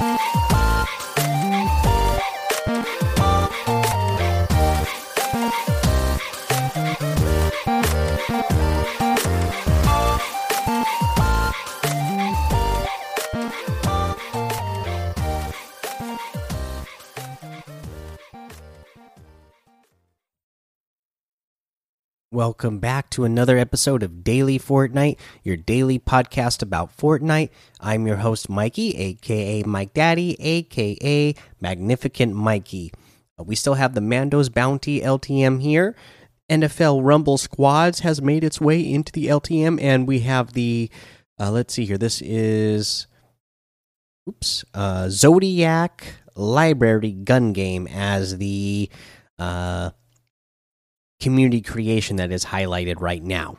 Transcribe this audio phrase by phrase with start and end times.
[0.00, 0.39] Bye.
[22.40, 27.50] Welcome back to another episode of Daily Fortnite, your daily podcast about Fortnite.
[27.80, 32.92] I'm your host, Mikey, aka Mike Daddy, aka Magnificent Mikey.
[33.38, 35.94] Uh, we still have the Mando's Bounty LTM here.
[36.50, 40.88] NFL Rumble Squads has made its way into the LTM, and we have the,
[41.38, 43.06] uh, let's see here, this is,
[44.26, 48.88] oops, uh, Zodiac Library Gun Game as the,
[49.38, 49.90] uh,
[51.20, 53.58] community creation that is highlighted right now.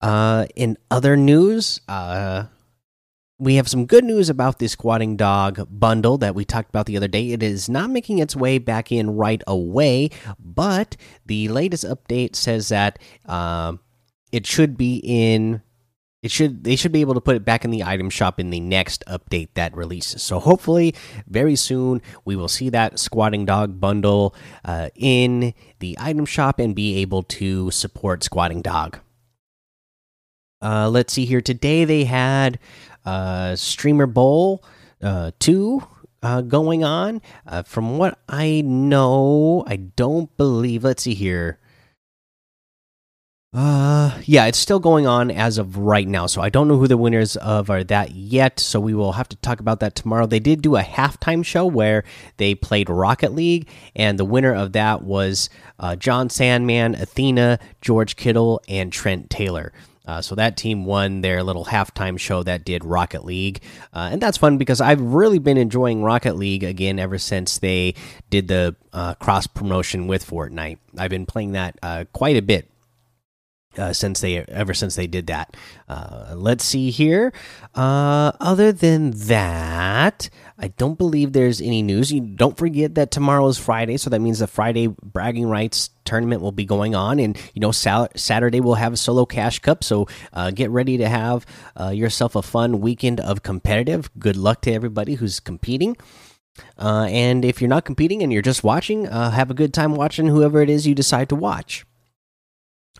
[0.00, 2.44] Uh, in other news, uh,
[3.38, 6.96] we have some good news about the squatting dog bundle that we talked about the
[6.96, 7.30] other day.
[7.30, 12.68] It is not making its way back in right away, but the latest update says
[12.68, 13.74] that uh,
[14.32, 15.62] it should be in
[16.22, 18.50] it should they should be able to put it back in the item shop in
[18.50, 20.22] the next update that releases.
[20.22, 20.94] So hopefully
[21.26, 26.74] very soon we will see that squatting dog bundle uh, in the item shop and
[26.74, 28.98] be able to support squatting dog.
[30.60, 31.40] Uh, let's see here.
[31.40, 32.58] Today they had
[33.04, 34.64] uh, streamer bowl
[35.00, 35.82] uh, 2
[36.20, 37.22] uh, going on.
[37.46, 41.60] Uh, from what i know i don't believe let's see here.
[43.54, 43.87] Uh,
[44.24, 46.26] yeah, it's still going on as of right now.
[46.26, 48.60] So I don't know who the winners of are that yet.
[48.60, 50.26] So we will have to talk about that tomorrow.
[50.26, 52.04] They did do a halftime show where
[52.36, 58.16] they played Rocket League, and the winner of that was uh, John Sandman, Athena, George
[58.16, 59.72] Kittle, and Trent Taylor.
[60.08, 63.60] Uh, so that team won their little halftime show that did Rocket League,
[63.92, 67.94] uh, and that's fun because I've really been enjoying Rocket League again ever since they
[68.30, 70.78] did the uh, cross promotion with Fortnite.
[70.96, 72.70] I've been playing that uh, quite a bit
[73.76, 75.56] uh, since they ever since they did that.
[75.88, 77.32] Uh, let's see here.
[77.74, 82.12] Uh, other than that, I don't believe there's any news.
[82.12, 86.40] You don't forget that tomorrow is Friday, so that means the Friday bragging rights tournament
[86.40, 89.84] will be going on, and you know Saturday we'll have a solo cash cup.
[89.84, 91.46] So uh, get ready to have
[91.78, 94.10] uh, yourself a fun weekend of competitive.
[94.18, 95.96] Good luck to everybody who's competing.
[96.76, 100.60] And if you're not competing and you're just watching, have a good time watching whoever
[100.60, 101.84] it is you decide to watch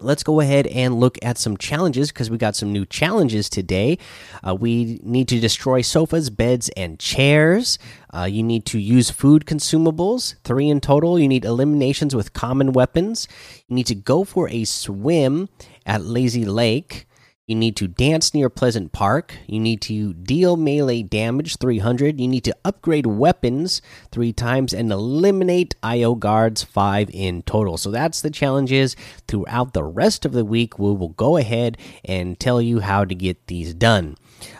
[0.00, 3.98] let's go ahead and look at some challenges because we got some new challenges today.
[4.46, 7.78] Uh, we need to destroy sofas, beds, and chairs.
[8.14, 11.18] Uh, you need to use food consumables, three in total.
[11.18, 13.28] You need eliminations with common weapons.
[13.68, 15.48] You need to go for a swim
[15.84, 17.05] at Lazy Lake.
[17.46, 19.36] You need to dance near Pleasant Park.
[19.46, 22.20] You need to deal melee damage 300.
[22.20, 23.80] You need to upgrade weapons
[24.10, 27.76] three times and eliminate IO guards five in total.
[27.76, 28.96] So that's the challenges
[29.28, 30.80] throughout the rest of the week.
[30.80, 34.16] We will go ahead and tell you how to get these done.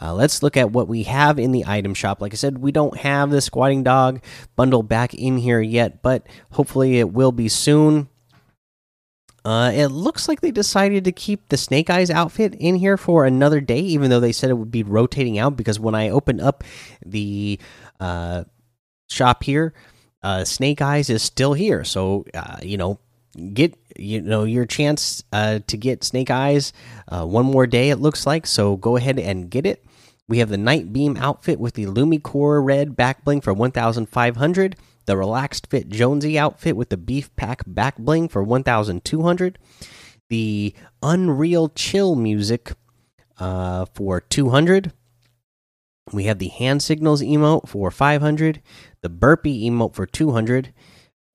[0.00, 2.22] Uh, let's look at what we have in the item shop.
[2.22, 4.22] Like I said, we don't have the squatting dog
[4.56, 8.08] bundle back in here yet, but hopefully it will be soon.
[9.44, 13.24] Uh, it looks like they decided to keep the Snake Eyes outfit in here for
[13.24, 15.56] another day, even though they said it would be rotating out.
[15.56, 16.64] Because when I opened up
[17.04, 17.58] the
[17.98, 18.44] uh,
[19.08, 19.72] shop here,
[20.22, 21.84] uh, Snake Eyes is still here.
[21.84, 22.98] So uh, you know,
[23.54, 26.72] get you know your chance uh, to get Snake Eyes
[27.08, 27.90] uh, one more day.
[27.90, 28.76] It looks like so.
[28.76, 29.84] Go ahead and get it.
[30.28, 34.10] We have the Night Beam outfit with the Lumicore red back bling for one thousand
[34.10, 34.76] five hundred
[35.10, 39.58] the relaxed fit Jonesy outfit with the beef pack back bling for 1200
[40.28, 40.72] the
[41.02, 42.74] unreal chill music
[43.40, 44.92] uh, for 200
[46.12, 48.62] we have the hand signals emote for 500
[49.02, 50.72] the burpee emote for 200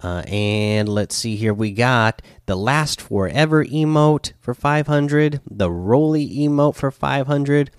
[0.02, 6.26] uh, and let's see here we got the last forever emote for 500 the roly
[6.38, 7.72] emote for 500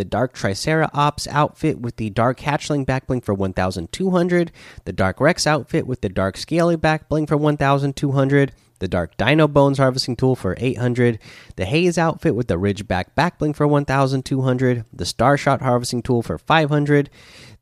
[0.00, 4.50] the Dark Triceratops outfit with the Dark Hatchling backbling for 1200,
[4.86, 9.76] the Dark Rex outfit with the Dark Scaly backbling for 1200, the Dark Dino Bones
[9.76, 11.18] harvesting tool for 800,
[11.56, 17.10] the Haze outfit with the Ridgeback backbling for 1200, the Starshot harvesting tool for 500,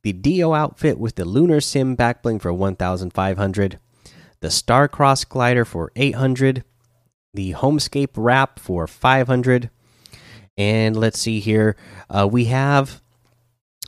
[0.02, 3.80] the Dio outfit with the Lunar Sim backbling for 1500,
[4.38, 6.62] the Starcross glider for 800,
[7.34, 9.70] the Homescape wrap for 500,
[10.58, 11.76] and let's see here.
[12.10, 13.00] Uh, we have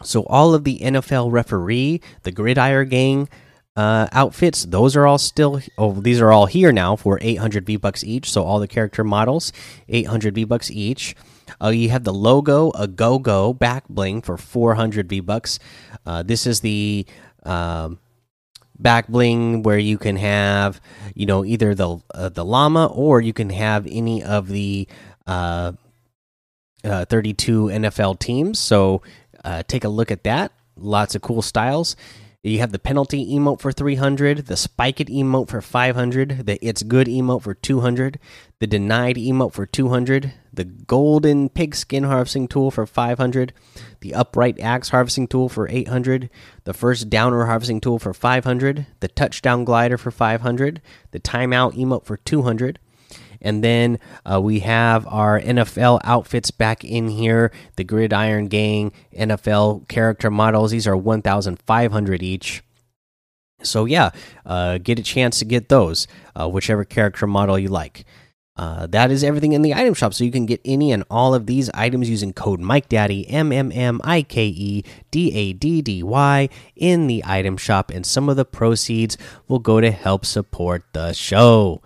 [0.03, 3.29] so all of the NFL referee, the Gridiron Gang
[3.77, 5.61] uh, outfits, those are all still.
[5.77, 8.31] Oh, these are all here now for 800 V bucks each.
[8.31, 9.53] So all the character models,
[9.89, 11.15] 800 V bucks each.
[11.63, 15.59] Uh, you have the logo, a go go back bling for 400 V bucks.
[16.07, 17.05] Uh, this is the
[17.43, 17.99] um,
[18.79, 20.81] back bling where you can have,
[21.15, 24.89] you know, either the uh, the llama or you can have any of the
[26.85, 28.59] uh, uh, 32 NFL teams.
[28.59, 29.03] So
[29.45, 30.53] uh, take a look at that.
[30.77, 31.97] Lots of cool styles.
[32.43, 36.83] You have the penalty emote for 300, the spike it emote for 500, the it's
[36.83, 38.19] good emote for 200,
[38.61, 43.53] the denied emote for 200, the golden pigskin harvesting tool for 500,
[44.01, 46.31] the upright axe harvesting tool for 800,
[46.65, 50.81] the first downer harvesting tool for 500, the touchdown glider for 500,
[51.11, 52.79] the timeout emote for 200
[53.41, 59.89] and then uh, we have our NFL outfits back in here the Gridiron Gang NFL
[59.89, 60.71] character models.
[60.71, 62.63] These are 1,500 each.
[63.63, 64.11] So, yeah,
[64.47, 68.05] uh, get a chance to get those, uh, whichever character model you like.
[68.61, 70.13] Uh, that is everything in the item shop.
[70.13, 73.73] So you can get any and all of these items using code MikeDaddy M M
[73.73, 78.29] M I K E D A D D Y in the item shop, and some
[78.29, 79.17] of the proceeds
[79.49, 81.81] will go to help support the show.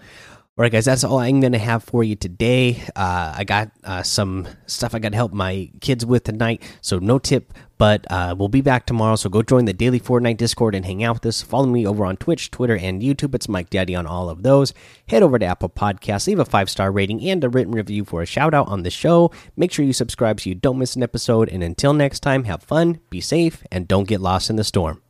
[0.56, 2.81] All right, guys, that's all I'm going to have for you today.
[2.95, 7.01] Uh, I got uh, some stuff I got to help my kids with tonight, so
[7.01, 9.17] no tip, but uh, we'll be back tomorrow.
[9.17, 11.43] So go join the daily Fortnite Discord and hang out with us.
[11.43, 13.35] Follow me over on Twitch, Twitter, and YouTube.
[13.35, 14.73] It's Mike Daddy on all of those.
[15.09, 18.23] Head over to Apple Podcasts, leave a five star rating and a written review for
[18.23, 19.33] a shout out on the show.
[19.57, 21.49] Make sure you subscribe so you don't miss an episode.
[21.49, 25.03] And until next time, have fun, be safe, and don't get lost in the storm.